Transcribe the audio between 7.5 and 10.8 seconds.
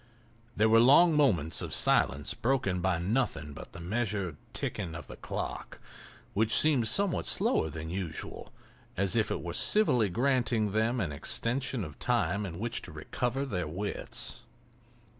than usual, as if it were civilly granting